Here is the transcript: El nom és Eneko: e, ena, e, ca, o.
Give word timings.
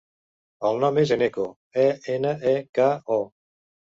El 0.69 0.79
nom 0.83 0.95
és 1.01 1.11
Eneko: 1.15 1.43
e, 1.83 1.85
ena, 2.15 2.33
e, 2.55 2.57
ca, 2.79 2.87
o. 3.19 3.21